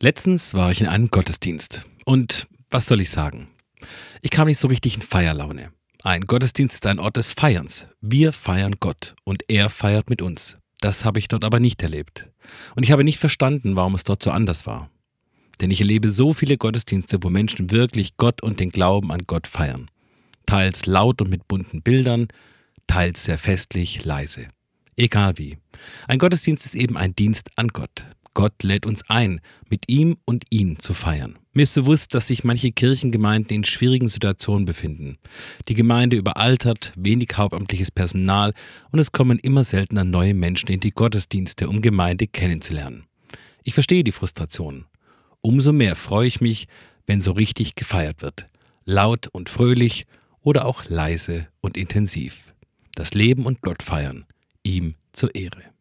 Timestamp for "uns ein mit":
28.86-29.86